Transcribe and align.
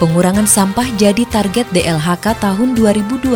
Pengurangan 0.00 0.48
sampah 0.48 0.88
jadi 0.96 1.26
target 1.28 1.68
DLHK 1.74 2.38
tahun 2.40 2.72
2022. 2.78 3.32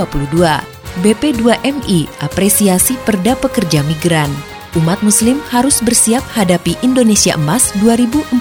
BP2MI 1.04 2.08
apresiasi 2.24 2.96
Perda 3.04 3.36
Pekerja 3.36 3.84
Migran. 3.84 4.32
Umat 4.76 5.00
Muslim 5.04 5.40
harus 5.52 5.80
bersiap 5.84 6.24
hadapi 6.32 6.76
Indonesia 6.80 7.36
Emas 7.36 7.72
2045. 7.80 8.40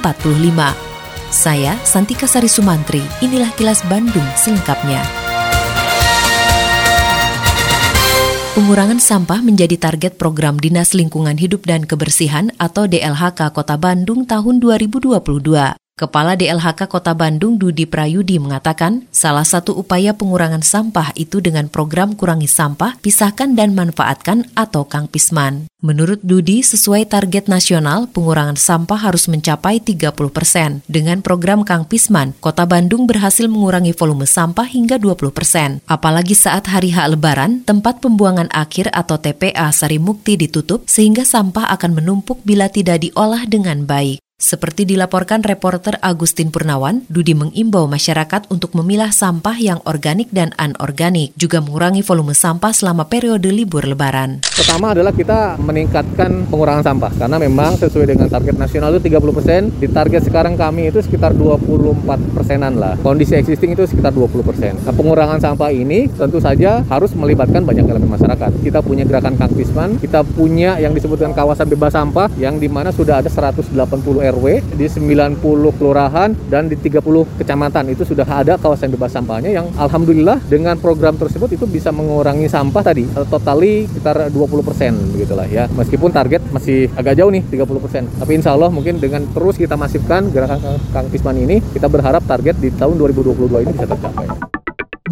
Saya 1.32 1.76
Santika 1.84 2.28
Sari 2.28 2.48
Sumantri, 2.48 3.04
inilah 3.20 3.52
kilas 3.60 3.84
Bandung 3.92 4.24
selengkapnya. 4.40 5.04
Pengurangan 8.56 9.04
sampah 9.04 9.44
menjadi 9.44 9.76
target 9.76 10.16
program 10.16 10.56
Dinas 10.56 10.96
Lingkungan 10.96 11.36
Hidup 11.36 11.68
dan 11.68 11.84
Kebersihan 11.84 12.56
atau 12.56 12.88
DLHK 12.88 13.52
Kota 13.52 13.76
Bandung 13.76 14.24
tahun 14.24 14.64
2022. 14.64 15.85
Kepala 15.96 16.36
DLHK 16.36 16.92
Kota 16.92 17.16
Bandung 17.16 17.56
Dudi 17.56 17.88
Prayudi 17.88 18.36
mengatakan, 18.36 19.08
salah 19.16 19.48
satu 19.48 19.72
upaya 19.80 20.12
pengurangan 20.12 20.60
sampah 20.60 21.16
itu 21.16 21.40
dengan 21.40 21.72
program 21.72 22.20
Kurangi 22.20 22.52
Sampah, 22.52 23.00
Pisahkan 23.00 23.56
dan 23.56 23.72
Manfaatkan 23.80 24.44
atau 24.60 24.84
Kang 24.84 25.08
Pisman. 25.08 25.72
Menurut 25.80 26.20
Dudi, 26.20 26.68
sesuai 26.68 27.08
target 27.08 27.48
nasional, 27.48 28.12
pengurangan 28.12 28.60
sampah 28.60 29.08
harus 29.08 29.32
mencapai 29.32 29.80
30 29.80 30.12
persen. 30.36 30.84
Dengan 30.84 31.24
program 31.24 31.64
Kang 31.64 31.88
Pisman, 31.88 32.36
Kota 32.44 32.68
Bandung 32.68 33.08
berhasil 33.08 33.48
mengurangi 33.48 33.96
volume 33.96 34.28
sampah 34.28 34.68
hingga 34.68 35.00
20 35.00 35.32
persen. 35.32 35.80
Apalagi 35.88 36.36
saat 36.36 36.68
hari 36.68 36.92
H 36.92 37.08
Lebaran, 37.08 37.64
tempat 37.64 38.04
pembuangan 38.04 38.52
akhir 38.52 38.92
atau 38.92 39.16
TPA 39.16 39.72
Sari 39.72 40.04
Mukti 40.04 40.36
ditutup 40.36 40.92
sehingga 40.92 41.24
sampah 41.24 41.72
akan 41.72 42.04
menumpuk 42.04 42.44
bila 42.44 42.68
tidak 42.68 43.08
diolah 43.08 43.48
dengan 43.48 43.88
baik. 43.88 44.25
Seperti 44.36 44.84
dilaporkan 44.84 45.48
reporter 45.48 45.96
Agustin 46.04 46.52
Purnawan, 46.52 47.08
Dudi 47.08 47.32
mengimbau 47.32 47.88
masyarakat 47.88 48.52
untuk 48.52 48.76
memilah 48.76 49.16
sampah 49.16 49.56
yang 49.56 49.80
organik 49.88 50.28
dan 50.36 50.52
anorganik, 50.60 51.32
juga 51.40 51.64
mengurangi 51.64 52.04
volume 52.04 52.36
sampah 52.36 52.76
selama 52.76 53.08
periode 53.08 53.48
libur 53.48 53.88
lebaran. 53.88 54.44
Pertama 54.44 54.92
adalah 54.92 55.16
kita 55.16 55.56
meningkatkan 55.56 56.52
pengurangan 56.52 56.84
sampah, 56.84 57.16
karena 57.16 57.38
memang 57.40 57.80
sesuai 57.80 58.12
dengan 58.12 58.28
target 58.28 58.60
nasional 58.60 58.92
itu 59.00 59.08
30%, 59.08 59.72
di 59.80 59.88
target 59.88 60.28
sekarang 60.28 60.60
kami 60.60 60.92
itu 60.92 61.00
sekitar 61.00 61.32
24 61.32 62.36
persenan 62.36 62.76
lah. 62.76 63.00
Kondisi 63.00 63.40
existing 63.40 63.72
itu 63.72 63.88
sekitar 63.88 64.12
20 64.12 64.44
persen. 64.44 64.76
Nah, 64.84 64.92
pengurangan 64.92 65.40
sampah 65.40 65.72
ini 65.72 66.12
tentu 66.12 66.44
saja 66.44 66.84
harus 66.92 67.16
melibatkan 67.16 67.64
banyak 67.64 67.88
elemen 67.88 68.12
masyarakat. 68.12 68.52
Kita 68.60 68.84
punya 68.84 69.08
gerakan 69.08 69.40
Kang 69.40 69.56
Pisman, 69.56 69.96
kita 69.96 70.28
punya 70.28 70.76
yang 70.76 70.92
disebutkan 70.92 71.32
kawasan 71.32 71.72
bebas 71.72 71.96
sampah, 71.96 72.28
yang 72.36 72.60
di 72.60 72.68
mana 72.68 72.92
sudah 72.92 73.24
ada 73.24 73.32
180 73.32 73.72
RW 74.32 74.76
di 74.78 74.86
90 74.90 75.42
kelurahan 75.78 76.34
dan 76.50 76.72
di 76.72 76.78
30 76.78 77.02
kecamatan. 77.38 77.84
Itu 77.92 78.04
sudah 78.08 78.26
ada 78.26 78.58
kawasan 78.58 78.94
bebas 78.94 79.14
sampahnya 79.14 79.52
yang 79.52 79.70
alhamdulillah 79.76 80.42
dengan 80.46 80.78
program 80.80 81.18
tersebut 81.18 81.54
itu 81.54 81.66
bisa 81.66 81.90
mengurangi 81.94 82.50
sampah 82.50 82.84
tadi. 82.86 83.06
Totali 83.30 83.86
sekitar 83.90 84.30
20 84.30 84.68
persen 84.68 84.94
begitulah 85.14 85.48
ya. 85.50 85.66
Meskipun 85.72 86.10
target 86.14 86.42
masih 86.54 86.90
agak 86.96 87.18
jauh 87.18 87.32
nih 87.34 87.44
30 87.48 87.84
persen. 87.84 88.04
Tapi 88.08 88.32
insya 88.38 88.54
Allah 88.54 88.70
mungkin 88.70 89.02
dengan 89.02 89.26
terus 89.34 89.58
kita 89.58 89.76
masifkan 89.76 90.30
gerakan 90.30 90.78
Kang 90.94 91.08
Pisman 91.10 91.38
ini 91.42 91.62
kita 91.74 91.90
berharap 91.90 92.24
target 92.26 92.58
di 92.62 92.70
tahun 92.74 92.96
2022 92.98 93.66
ini 93.66 93.72
bisa 93.74 93.88
tercapai. 93.90 94.45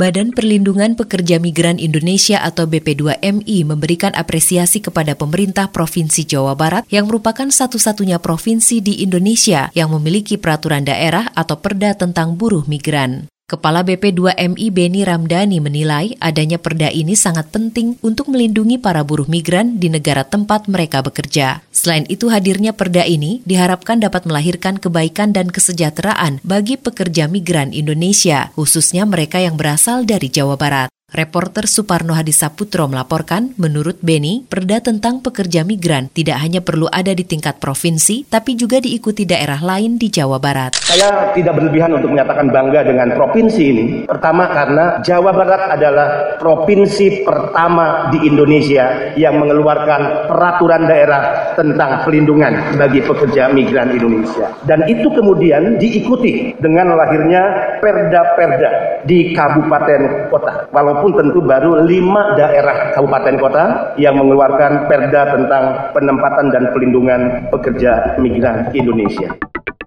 Badan 0.03 0.36
Perlindungan 0.36 1.00
Pekerja 1.00 1.40
Migran 1.40 1.80
Indonesia 1.80 2.44
atau 2.44 2.68
BP2MI 2.68 3.64
memberikan 3.64 4.12
apresiasi 4.19 4.84
kepada 4.84 5.16
pemerintah 5.16 5.72
Provinsi 5.72 6.28
Jawa 6.28 6.59
Barat 6.59 6.84
yang 6.91 7.08
merupakan 7.08 7.47
satu-satunya 7.47 8.19
provinsi 8.19 8.84
di 8.84 9.00
Indonesia 9.00 9.72
yang 9.72 9.96
memiliki 9.96 10.36
peraturan 10.36 10.84
daerah 10.84 11.31
atau 11.31 11.56
perda 11.56 11.96
tentang 11.96 12.36
buruh 12.36 12.68
migran. 12.68 13.31
Kepala 13.47 13.80
BP2MI 13.88 14.75
Beni 14.75 15.08
Ramdhani 15.08 15.64
menilai 15.64 16.20
adanya 16.20 16.59
perda 16.59 16.91
ini 16.91 17.16
sangat 17.16 17.47
penting 17.56 17.96
untuk 18.03 18.28
melindungi 18.28 18.84
para 18.84 19.08
buruh 19.08 19.31
migran 19.31 19.80
di 19.80 19.88
negara 19.88 20.28
tempat 20.28 20.68
mereka 20.68 21.00
bekerja. 21.00 21.64
Selain 21.83 22.07
itu 22.07 22.31
hadirnya 22.31 22.71
perda 22.71 23.03
ini 23.03 23.44
diharapkan 23.44 23.99
dapat 23.99 24.23
melahirkan 24.23 24.79
kebaikan 24.79 25.35
dan 25.35 25.51
kesejahteraan 25.51 26.39
bagi 26.39 26.79
pekerja 26.79 27.27
migran 27.27 27.75
Indonesia, 27.75 28.55
khususnya 28.55 29.03
mereka 29.03 29.44
yang 29.44 29.59
berasal 29.59 30.07
dari 30.07 30.31
Jawa 30.31 30.55
Barat. 30.55 30.88
Reporter 31.13 31.69
Suparno 31.69 32.18
Hadisaputro 32.18 32.90
melaporkan, 32.90 33.53
menurut 33.62 34.01
Beni, 34.01 34.41
perda 34.50 34.81
tentang 34.81 35.22
pekerja 35.22 35.62
migran 35.62 36.09
tidak 36.09 36.41
hanya 36.41 36.66
perlu 36.66 36.90
ada 36.90 37.13
di 37.13 37.22
tingkat 37.22 37.62
provinsi, 37.62 38.25
tapi 38.25 38.57
juga 38.57 38.81
diikuti 38.81 39.22
daerah 39.22 39.62
lain 39.62 40.02
di 40.02 40.09
Jawa 40.09 40.41
Barat. 40.41 40.73
Saya 40.81 41.29
tidak 41.38 41.62
berlebihan 41.62 41.94
untuk 41.94 42.09
menyatakan 42.18 42.50
bangga 42.50 42.81
dengan 42.90 43.13
provinsi 43.13 43.62
ini. 43.62 43.85
Pertama 44.09 44.50
karena 44.50 45.06
Jawa 45.06 45.38
Barat 45.38 45.62
adalah 45.78 46.09
provinsi 46.41 47.22
pertama 47.22 48.09
di 48.09 48.25
Indonesia 48.25 49.13
yang 49.13 49.38
mengeluarkan 49.38 50.34
peraturan 50.34 50.90
daerah 50.90 51.53
tentang 51.53 52.09
pelindungan 52.09 52.73
bagi 52.73 53.06
pekerja 53.06 53.53
migran 53.53 53.94
Indonesia. 53.94 54.50
Dan 54.66 54.90
itu 54.90 55.13
kemudian 55.13 55.78
diikuti 55.78 56.57
dengan 56.57 56.97
lahirnya 56.97 57.78
perda-perda 57.78 59.06
di 59.06 59.29
kabupaten 59.38 60.34
kota. 60.34 60.66
Walaupun 60.73 61.03
walaupun 61.03 61.19
tentu 61.19 61.44
baru 61.44 61.84
lima 61.84 62.40
daerah 62.40 62.96
kabupaten 62.96 63.36
kota 63.36 63.64
yang 64.00 64.16
mengeluarkan 64.16 64.88
perda 64.88 65.36
tentang 65.36 65.64
penempatan 65.91 66.47
dan 66.56 66.64
pelindungan 66.72 67.52
pekerja 67.52 68.16
migran 68.24 68.72
Indonesia. 68.72 69.36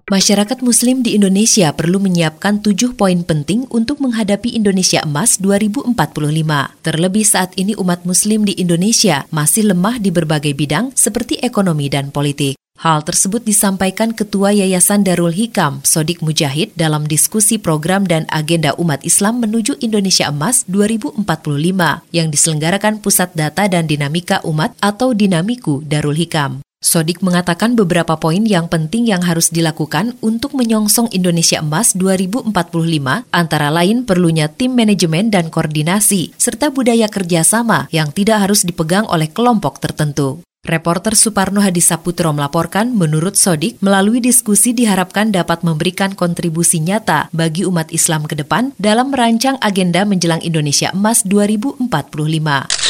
Masyarakat 0.07 0.63
Muslim 0.63 1.03
di 1.03 1.19
Indonesia 1.19 1.73
perlu 1.75 1.99
menyiapkan 1.99 2.63
tujuh 2.63 2.95
poin 2.95 3.27
penting 3.27 3.67
untuk 3.73 3.99
menghadapi 3.99 4.55
Indonesia 4.55 5.03
Emas 5.03 5.35
2045. 5.41 5.97
Terlebih 6.85 7.25
saat 7.27 7.51
ini 7.59 7.75
umat 7.75 8.07
Muslim 8.07 8.47
di 8.47 8.55
Indonesia 8.55 9.27
masih 9.33 9.73
lemah 9.73 9.99
di 9.99 10.13
berbagai 10.13 10.55
bidang 10.55 10.95
seperti 10.95 11.43
ekonomi 11.43 11.91
dan 11.91 12.13
politik. 12.15 12.55
Hal 12.77 13.01
tersebut 13.01 13.41
disampaikan 13.41 14.13
Ketua 14.13 14.53
Yayasan 14.53 15.01
Darul 15.01 15.33
Hikam, 15.33 15.81
Sodik 15.81 16.21
Mujahid, 16.21 16.77
dalam 16.77 17.09
diskusi 17.09 17.57
program 17.57 18.05
dan 18.05 18.29
agenda 18.29 18.77
umat 18.77 19.01
Islam 19.01 19.41
menuju 19.41 19.81
Indonesia 19.81 20.29
Emas 20.29 20.61
2045 20.69 21.25
yang 22.13 22.29
diselenggarakan 22.29 23.01
Pusat 23.01 23.33
Data 23.33 23.65
dan 23.65 23.89
Dinamika 23.89 24.45
Umat 24.45 24.77
atau 24.77 25.17
Dinamiku 25.17 25.81
Darul 25.89 26.13
Hikam. 26.13 26.61
Sodik 26.77 27.25
mengatakan 27.25 27.73
beberapa 27.73 28.13
poin 28.21 28.45
yang 28.45 28.69
penting 28.69 29.09
yang 29.09 29.25
harus 29.25 29.49
dilakukan 29.49 30.13
untuk 30.21 30.53
menyongsong 30.53 31.09
Indonesia 31.09 31.57
Emas 31.57 31.97
2045, 31.97 32.53
antara 33.33 33.73
lain 33.73 34.05
perlunya 34.05 34.45
tim 34.53 34.77
manajemen 34.77 35.33
dan 35.33 35.49
koordinasi, 35.49 36.37
serta 36.37 36.69
budaya 36.69 37.09
kerjasama 37.09 37.89
yang 37.89 38.13
tidak 38.13 38.45
harus 38.45 38.61
dipegang 38.61 39.09
oleh 39.09 39.25
kelompok 39.33 39.81
tertentu. 39.81 40.45
Reporter 40.67 41.15
Suparno 41.15 41.63
Hadisaputro 41.63 42.35
melaporkan, 42.35 42.91
menurut 42.91 43.39
Sodik, 43.39 43.79
melalui 43.79 44.19
diskusi 44.19 44.75
diharapkan 44.75 45.31
dapat 45.31 45.63
memberikan 45.63 46.11
kontribusi 46.11 46.83
nyata 46.83 47.31
bagi 47.31 47.63
umat 47.63 47.95
Islam 47.95 48.27
ke 48.27 48.35
depan 48.35 48.75
dalam 48.75 49.15
merancang 49.15 49.55
agenda 49.63 50.03
menjelang 50.03 50.43
Indonesia 50.43 50.91
Emas 50.91 51.23
2045 51.23 51.87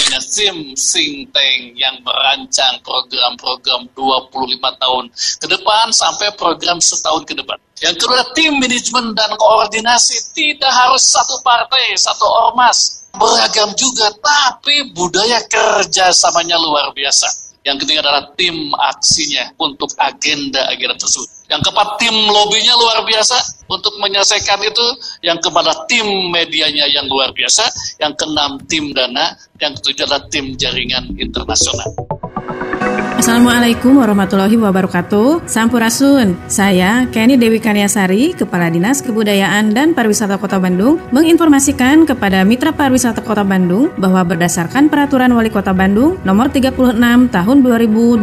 punya 0.07 0.24
tim 0.24 0.57
think 0.74 1.35
tank 1.35 1.75
yang 1.75 2.00
merancang 2.00 2.79
program-program 2.79 3.91
25 3.91 4.81
tahun 4.81 5.03
ke 5.44 5.47
depan 5.51 5.85
sampai 5.91 6.31
program 6.39 6.80
setahun 6.80 7.27
ke 7.27 7.35
depan. 7.35 7.59
Yang 7.83 8.07
kedua, 8.07 8.23
tim 8.33 8.56
manajemen 8.57 9.12
dan 9.13 9.35
koordinasi 9.35 10.31
tidak 10.31 10.71
harus 10.71 11.03
satu 11.06 11.44
partai, 11.44 11.94
satu 12.00 12.25
ormas. 12.47 13.06
Beragam 13.13 13.75
juga, 13.75 14.13
tapi 14.18 14.95
budaya 14.95 15.44
kerjasamanya 15.45 16.56
luar 16.56 16.95
biasa. 16.95 17.46
Yang 17.67 17.83
ketiga 17.83 17.99
adalah 18.07 18.23
tim 18.39 18.71
aksinya 18.71 19.51
untuk 19.59 19.91
agenda-agenda 19.99 20.95
tersebut. 20.95 21.27
Yang 21.51 21.67
keempat, 21.67 21.87
tim 21.99 22.15
lobbynya 22.31 22.75
luar 22.79 23.03
biasa 23.03 23.67
untuk 23.67 23.91
menyelesaikan 23.99 24.59
itu. 24.63 24.87
Yang 25.19 25.43
keempat, 25.43 25.91
tim 25.91 26.07
medianya 26.31 26.87
yang 26.87 27.11
luar 27.11 27.35
biasa. 27.35 27.67
Yang 27.99 28.23
keenam, 28.23 28.51
tim 28.71 28.95
dana. 28.95 29.35
Yang 29.59 29.83
ketujuh 29.83 30.07
adalah 30.07 30.23
tim 30.31 30.55
jaringan 30.55 31.11
internasional. 31.19 31.91
Assalamualaikum 33.17 33.97
warahmatullahi 33.97 34.61
wabarakatuh. 34.61 35.49
Sampurasun. 35.49 36.37
Saya 36.45 37.09
Kenny 37.09 37.33
Dewi 37.33 37.57
Karyasari, 37.57 38.37
Kepala 38.37 38.69
Dinas 38.69 39.01
Kebudayaan 39.01 39.73
dan 39.73 39.97
Pariwisata 39.97 40.37
Kota 40.37 40.61
Bandung, 40.61 41.01
menginformasikan 41.09 42.05
kepada 42.05 42.45
Mitra 42.45 42.77
Pariwisata 42.77 43.25
Kota 43.25 43.41
Bandung 43.41 43.89
bahwa 43.97 44.21
berdasarkan 44.21 44.93
Peraturan 44.93 45.33
Wali 45.33 45.49
Kota 45.49 45.73
Bandung 45.73 46.21
Nomor 46.21 46.53
36 46.53 47.33
Tahun 47.33 47.57
2022 47.65 48.21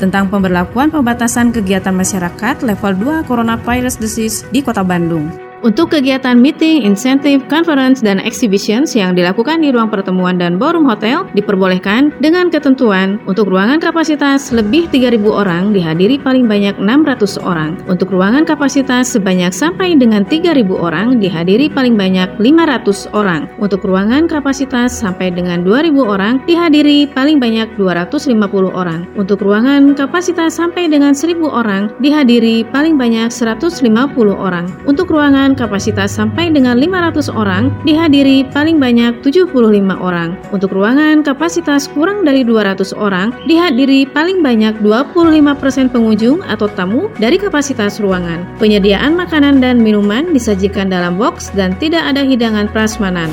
tentang 0.00 0.32
pemberlakuan 0.32 0.88
pembatasan 0.88 1.52
kegiatan 1.52 1.92
masyarakat 1.92 2.64
level 2.64 3.20
2 3.20 3.28
Coronavirus 3.28 4.00
Disease 4.00 4.48
di 4.48 4.64
Kota 4.64 4.80
Bandung. 4.80 5.45
Untuk 5.66 5.90
kegiatan 5.90 6.38
meeting, 6.38 6.86
insentif, 6.86 7.42
conference, 7.50 7.98
dan 7.98 8.22
exhibitions 8.22 8.94
yang 8.94 9.18
dilakukan 9.18 9.58
di 9.58 9.74
ruang 9.74 9.90
pertemuan 9.90 10.38
dan 10.38 10.62
ballroom 10.62 10.86
hotel 10.86 11.26
diperbolehkan 11.34 12.14
dengan 12.22 12.54
ketentuan 12.54 13.18
untuk 13.26 13.50
ruangan 13.50 13.82
kapasitas 13.82 14.54
lebih 14.54 14.86
3.000 14.94 15.18
orang 15.26 15.74
dihadiri 15.74 16.22
paling 16.22 16.46
banyak 16.46 16.78
600 16.78 17.42
orang. 17.42 17.82
Untuk 17.90 18.14
ruangan 18.14 18.46
kapasitas 18.46 19.18
sebanyak 19.18 19.50
sampai 19.50 19.98
dengan 19.98 20.22
3.000 20.22 20.70
orang 20.70 21.18
dihadiri 21.18 21.66
paling 21.66 21.98
banyak 21.98 22.30
500 22.38 23.10
orang. 23.10 23.50
Untuk 23.58 23.82
ruangan 23.82 24.30
kapasitas 24.30 24.94
sampai 24.94 25.34
dengan 25.34 25.66
2.000 25.66 25.90
orang 25.98 26.46
dihadiri 26.46 27.10
paling 27.10 27.42
banyak 27.42 27.74
250 27.74 28.70
orang. 28.70 29.02
Untuk 29.18 29.42
ruangan 29.42 29.98
kapasitas 29.98 30.62
sampai 30.62 30.86
dengan 30.86 31.10
1.000 31.10 31.42
orang 31.42 31.90
dihadiri 31.98 32.62
paling 32.70 32.94
banyak 32.94 33.34
150 33.34 33.82
orang. 34.30 34.70
Untuk 34.86 35.10
ruangan 35.10 35.55
kapasitas 35.56 36.14
sampai 36.14 36.52
dengan 36.52 36.78
500 36.78 37.32
orang 37.32 37.72
dihadiri 37.82 38.46
paling 38.52 38.76
banyak 38.76 39.24
75 39.24 39.50
orang. 39.98 40.36
Untuk 40.52 40.70
ruangan 40.70 41.24
kapasitas 41.24 41.88
kurang 41.90 42.22
dari 42.22 42.44
200 42.44 42.92
orang 42.94 43.32
dihadiri 43.48 44.06
paling 44.06 44.44
banyak 44.44 44.78
25% 44.84 45.90
pengunjung 45.90 46.44
atau 46.44 46.68
tamu 46.68 47.08
dari 47.16 47.40
kapasitas 47.40 47.98
ruangan. 47.98 48.44
Penyediaan 48.60 49.16
makanan 49.16 49.58
dan 49.58 49.80
minuman 49.80 50.30
disajikan 50.30 50.92
dalam 50.92 51.16
box 51.16 51.50
dan 51.56 51.72
tidak 51.80 52.04
ada 52.06 52.22
hidangan 52.22 52.68
prasmanan. 52.70 53.32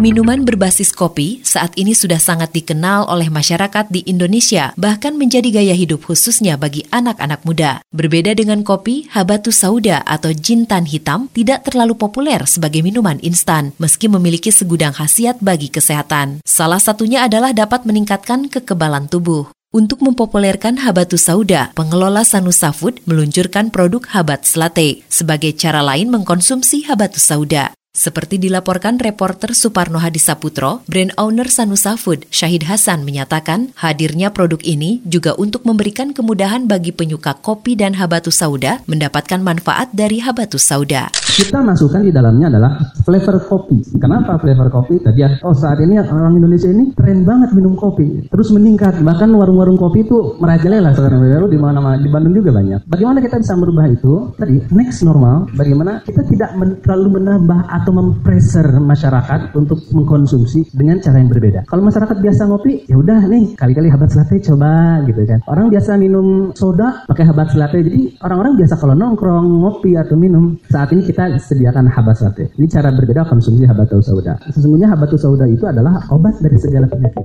Minuman 0.00 0.48
berbasis 0.48 0.96
kopi 0.96 1.44
saat 1.44 1.76
ini 1.76 1.92
sudah 1.92 2.16
sangat 2.16 2.56
dikenal 2.56 3.04
oleh 3.12 3.28
masyarakat 3.28 3.92
di 3.92 4.00
Indonesia, 4.08 4.72
bahkan 4.80 5.12
menjadi 5.12 5.60
gaya 5.60 5.76
hidup 5.76 6.08
khususnya 6.08 6.56
bagi 6.56 6.88
anak-anak 6.88 7.44
muda. 7.44 7.84
Berbeda 7.92 8.32
dengan 8.32 8.64
kopi, 8.64 9.12
habatus 9.12 9.60
sauda 9.60 10.00
atau 10.08 10.32
jintan 10.32 10.88
hitam 10.88 11.28
tidak 11.36 11.68
terlalu 11.68 12.00
populer 12.00 12.40
sebagai 12.48 12.80
minuman 12.80 13.20
instan, 13.20 13.76
meski 13.76 14.08
memiliki 14.08 14.48
segudang 14.48 14.96
khasiat 14.96 15.36
bagi 15.44 15.68
kesehatan. 15.68 16.40
Salah 16.48 16.80
satunya 16.80 17.28
adalah 17.28 17.52
dapat 17.52 17.84
meningkatkan 17.84 18.48
kekebalan 18.48 19.04
tubuh. 19.04 19.52
Untuk 19.68 20.00
mempopulerkan 20.00 20.80
habatus 20.80 21.28
sauda, 21.28 21.76
pengelola 21.76 22.24
Sanusa 22.24 22.72
Food 22.72 23.04
meluncurkan 23.04 23.68
produk 23.68 24.02
habat 24.16 24.48
latte 24.56 25.04
sebagai 25.12 25.52
cara 25.60 25.84
lain 25.84 26.08
mengkonsumsi 26.08 26.88
habatus 26.88 27.28
sauda. 27.28 27.76
Seperti 27.90 28.38
dilaporkan 28.38 29.02
reporter 29.02 29.50
Suparno 29.50 29.98
Hadisaputro, 29.98 30.86
brand 30.86 31.10
owner 31.18 31.50
Sanusa 31.50 31.98
Food, 31.98 32.22
Syahid 32.30 32.70
Hasan 32.70 33.02
menyatakan 33.02 33.74
hadirnya 33.74 34.30
produk 34.30 34.62
ini 34.62 35.02
juga 35.02 35.34
untuk 35.34 35.66
memberikan 35.66 36.14
kemudahan 36.14 36.70
bagi 36.70 36.94
penyuka 36.94 37.34
kopi 37.42 37.74
dan 37.74 37.98
habatus 37.98 38.38
sauda 38.38 38.78
mendapatkan 38.86 39.42
manfaat 39.42 39.90
dari 39.90 40.22
habatus 40.22 40.70
sauda. 40.70 41.10
Kita 41.34 41.66
masukkan 41.66 42.06
di 42.06 42.14
dalamnya 42.14 42.46
adalah 42.46 42.78
flavor 43.02 43.42
kopi. 43.50 43.82
Kenapa 43.98 44.38
flavor 44.38 44.70
kopi? 44.70 45.02
Tadi 45.02 45.18
ya, 45.26 45.42
oh 45.42 45.50
saat 45.50 45.82
ini 45.82 45.98
orang 45.98 46.38
Indonesia 46.38 46.70
ini 46.70 46.94
keren 46.94 47.26
banget 47.26 47.50
minum 47.58 47.74
kopi, 47.74 48.22
terus 48.30 48.54
meningkat. 48.54 49.02
Bahkan 49.02 49.34
warung-warung 49.34 49.74
kopi 49.74 50.06
itu 50.06 50.38
merajalela 50.38 50.94
sekarang 50.94 51.26
baru 51.26 51.50
di 51.50 51.58
mana 51.58 51.98
di 51.98 52.06
Bandung 52.06 52.38
juga 52.38 52.54
banyak. 52.54 52.86
Bagaimana 52.86 53.18
kita 53.18 53.42
bisa 53.42 53.58
merubah 53.58 53.90
itu? 53.90 54.30
Tadi 54.38 54.62
next 54.70 55.02
normal, 55.02 55.50
bagaimana 55.58 56.06
kita 56.06 56.22
tidak 56.30 56.54
men 56.54 56.78
terlalu 56.86 57.18
menambah 57.18 57.79
atau 57.80 57.92
mempreser 57.96 58.68
masyarakat 58.78 59.56
untuk 59.56 59.80
mengkonsumsi 59.90 60.70
dengan 60.76 61.00
cara 61.00 61.18
yang 61.18 61.32
berbeda. 61.32 61.64
Kalau 61.66 61.82
masyarakat 61.84 62.16
biasa 62.20 62.42
ngopi, 62.46 62.84
ya 62.86 62.96
udah 63.00 63.24
nih 63.26 63.56
kali-kali 63.56 63.88
habat 63.88 64.12
latte 64.14 64.36
coba 64.44 65.00
gitu 65.08 65.24
kan. 65.24 65.40
Orang 65.48 65.72
biasa 65.72 65.96
minum 65.96 66.52
soda 66.52 67.08
pakai 67.08 67.24
habat 67.24 67.56
latte. 67.56 67.80
Jadi 67.80 68.20
orang-orang 68.20 68.60
biasa 68.60 68.74
kalau 68.76 68.94
nongkrong 68.94 69.48
ngopi 69.64 69.96
atau 69.96 70.14
minum, 70.14 70.60
saat 70.68 70.92
ini 70.92 71.02
kita 71.08 71.40
sediakan 71.40 71.88
habat 71.88 72.20
latte. 72.20 72.52
Ini 72.54 72.66
cara 72.68 72.92
berbeda 72.92 73.24
konsumsi 73.26 73.64
habatus 73.64 74.06
sauda. 74.12 74.36
Sesungguhnya 74.52 74.92
habatus 74.92 75.24
sauda 75.24 75.48
itu 75.48 75.64
adalah 75.64 76.04
obat 76.12 76.36
dari 76.38 76.56
segala 76.60 76.86
penyakit. 76.86 77.24